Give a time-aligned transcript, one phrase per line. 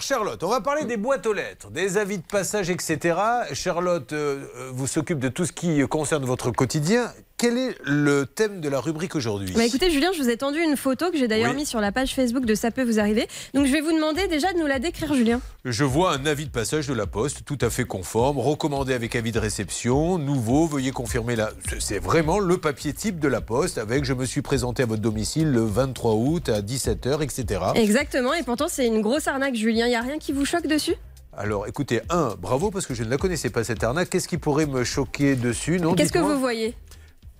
[0.00, 3.18] Charlotte, on va parler des boîtes aux lettres, des avis de passage, etc.
[3.52, 7.12] Charlotte euh, euh, vous s'occupe de tout ce qui concerne votre quotidien.
[7.40, 10.60] Quel est le thème de la rubrique aujourd'hui bah Écoutez Julien, je vous ai tendu
[10.60, 13.26] une photo que j'ai d'ailleurs mise sur la page Facebook de Ça peut vous arriver.
[13.54, 15.40] Donc je vais vous demander déjà de nous la décrire Julien.
[15.64, 19.16] Je vois un avis de passage de la Poste tout à fait conforme, recommandé avec
[19.16, 21.48] avis de réception, nouveau, veuillez confirmer la...
[21.78, 25.00] C'est vraiment le papier type de la Poste avec je me suis présenté à votre
[25.00, 27.62] domicile le 23 août à 17h, etc.
[27.74, 30.66] Exactement, et pourtant c'est une grosse arnaque Julien, il n'y a rien qui vous choque
[30.66, 30.96] dessus?
[31.34, 34.10] Alors écoutez, un, bravo parce que je ne la connaissais pas cette arnaque.
[34.10, 35.80] Qu'est-ce qui pourrait me choquer dessus?
[35.80, 35.94] Non.
[35.94, 36.74] Qu'est-ce que vous voyez?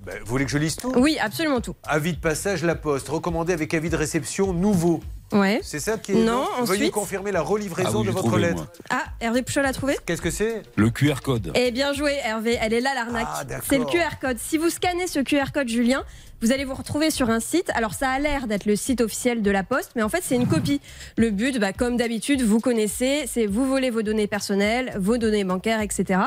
[0.04, 0.92] Ben, vous voulez que je lise tout?
[0.96, 1.74] Oui, absolument tout.
[1.82, 5.00] Avis de passage, la poste, recommandé avec avis de réception nouveau.
[5.33, 5.61] Ouais.
[5.62, 6.15] C'est ça qui est.
[6.16, 8.66] Non, Veuillez confirmer la relivraison ah de votre lettre.
[8.91, 10.62] Ah, Hervé Pouchol a trouvé Qu'est-ce que c'est?
[10.77, 11.53] Le QR code.
[11.55, 12.59] Eh bien joué, Hervé.
[12.61, 13.29] Elle est là, l'arnaque.
[13.29, 14.39] Ah, c'est le QR code.
[14.39, 16.05] Si vous scannez ce QR code, Julien,
[16.41, 17.70] vous allez vous retrouver sur un site.
[17.75, 20.37] Alors, ça a l'air d'être le site officiel de la Poste, mais en fait, c'est
[20.37, 20.80] une copie.
[21.16, 25.44] Le but, bah, comme d'habitude, vous connaissez, c'est vous voler vos données personnelles, vos données
[25.44, 26.20] bancaires, etc.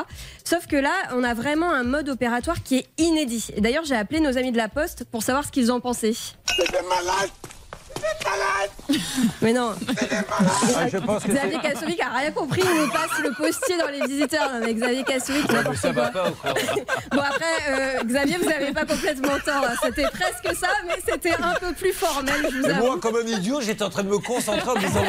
[0.44, 3.48] Sauf que là, on a vraiment un mode opératoire qui est inédit.
[3.58, 6.14] D'ailleurs, j'ai appelé nos amis de la Poste pour savoir ce qu'ils en pensaient.
[6.14, 7.30] C'est des malades
[9.42, 9.72] mais non.
[10.76, 12.62] Ah, je pense que Xavier Kassovic a rien compris.
[12.64, 14.52] Il nous passe le postier dans les visiteurs.
[14.52, 15.46] Non, mais Xavier Kassovic,
[15.76, 15.92] ça.
[15.92, 19.64] Va pas, bon, après, euh, Xavier, vous n'avez pas complètement tort.
[19.82, 22.86] C'était presque ça, mais c'était un peu plus formel, je vous avoue.
[22.86, 25.04] Moi, comme un idiot, j'étais en train de me concentrer en me disant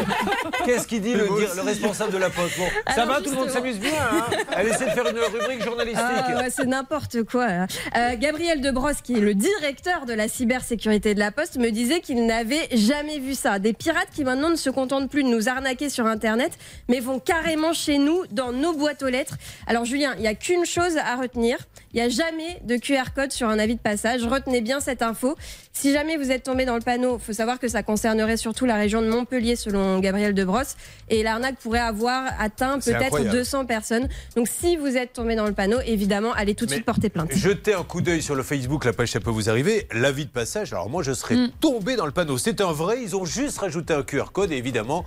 [0.66, 3.50] qu'est-ce qu'il dit le, le, responsable de la poste bon, Ça va, tout le monde
[3.50, 3.92] s'amuse bien.
[3.92, 6.04] Hein Elle essaie de faire une rubrique journalistique.
[6.04, 7.48] Ah, ouais, c'est n'importe quoi.
[7.96, 12.00] Euh, Gabriel Debrosse, qui est le directeur de la cybersécurité de la Poste, me disait
[12.00, 12.85] qu'il n'avait jamais
[13.20, 13.60] vu ça.
[13.60, 17.20] Des pirates qui maintenant ne se contentent plus de nous arnaquer sur Internet, mais vont
[17.20, 19.38] carrément chez nous, dans nos boîtes aux lettres.
[19.68, 21.58] Alors Julien, il n'y a qu'une chose à retenir.
[21.96, 24.26] Il n'y a jamais de QR code sur un avis de passage.
[24.26, 25.38] Retenez bien cette info.
[25.72, 28.66] Si jamais vous êtes tombé dans le panneau, il faut savoir que ça concernerait surtout
[28.66, 30.76] la région de Montpellier, selon Gabriel Debrosse.
[31.08, 34.10] Et l'arnaque pourrait avoir atteint peut-être 200 personnes.
[34.36, 37.34] Donc si vous êtes tombé dans le panneau, évidemment, allez tout de suite porter plainte.
[37.34, 39.88] Jetez un coup d'œil sur le Facebook, la page ça peut vous arriver.
[39.94, 41.52] L'avis de passage, alors moi je serais mm.
[41.62, 42.38] tombé dans le panneau.
[42.38, 45.06] C'est un vrai, ils ont juste rajouté un QR code et évidemment.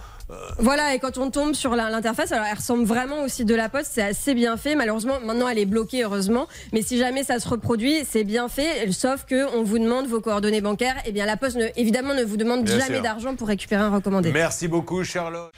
[0.59, 3.91] Voilà, et quand on tombe sur l'interface, alors elle ressemble vraiment aussi de la poste,
[3.95, 4.75] c'est assez bien fait.
[4.75, 6.49] Malheureusement, maintenant elle est bloquée, heureusement.
[6.73, 10.61] Mais si jamais ça se reproduit, c'est bien fait, sauf qu'on vous demande vos coordonnées
[10.61, 10.97] bancaires.
[10.99, 14.33] Et eh bien la poste, évidemment, ne vous demande jamais d'argent pour récupérer un recommandé.
[14.33, 15.53] Merci beaucoup, Charlotte.